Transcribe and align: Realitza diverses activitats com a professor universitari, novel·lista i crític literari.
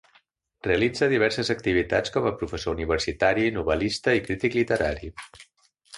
Realitza 0.67 1.09
diverses 1.11 1.51
activitats 1.55 2.15
com 2.15 2.29
a 2.29 2.33
professor 2.41 2.75
universitari, 2.77 3.45
novel·lista 3.59 4.17
i 4.21 4.25
crític 4.29 4.59
literari. 4.63 5.13